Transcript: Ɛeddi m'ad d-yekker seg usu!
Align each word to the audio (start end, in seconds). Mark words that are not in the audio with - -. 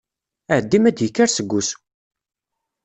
Ɛeddi 0.55 0.77
m'ad 0.81 0.95
d-yekker 0.97 1.29
seg 1.31 1.51
usu! 1.59 1.77